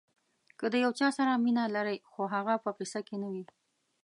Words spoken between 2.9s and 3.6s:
کې نه وي.